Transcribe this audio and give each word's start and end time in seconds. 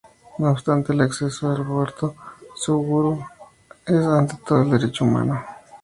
No 0.39 0.49
obstante, 0.49 0.93
el 0.93 1.01
acceso 1.01 1.51
al 1.51 1.61
aborto 1.61 2.15
seguro 2.55 3.27
es 3.85 4.03
ante 4.03 4.35
todo 4.43 4.61
un 4.61 4.71
derecho 4.71 5.05
humano. 5.05 5.45